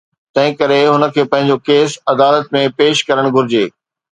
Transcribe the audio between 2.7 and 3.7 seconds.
پيش ڪرڻ گهرجي.